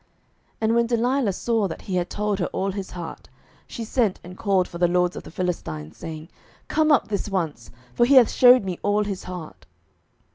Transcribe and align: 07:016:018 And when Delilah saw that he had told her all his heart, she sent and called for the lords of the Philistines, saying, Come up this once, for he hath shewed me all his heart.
07:016:018 0.01 0.09
And 0.61 0.73
when 0.75 0.87
Delilah 0.87 1.31
saw 1.33 1.67
that 1.67 1.81
he 1.83 1.95
had 1.97 2.09
told 2.09 2.39
her 2.39 2.47
all 2.47 2.71
his 2.71 2.89
heart, 2.89 3.29
she 3.67 3.83
sent 3.85 4.19
and 4.23 4.35
called 4.35 4.67
for 4.67 4.79
the 4.79 4.87
lords 4.87 5.15
of 5.15 5.21
the 5.21 5.29
Philistines, 5.29 5.95
saying, 5.95 6.29
Come 6.67 6.91
up 6.91 7.09
this 7.09 7.29
once, 7.29 7.69
for 7.93 8.07
he 8.07 8.15
hath 8.15 8.31
shewed 8.31 8.65
me 8.65 8.79
all 8.81 9.03
his 9.03 9.25
heart. 9.25 9.67